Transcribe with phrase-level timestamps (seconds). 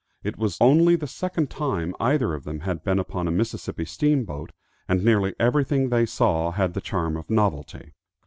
[0.23, 4.51] It was only the second time either of them had been upon a Mississippi steamboat,
[4.87, 7.93] and nearly everything they saw had the charm of novelty.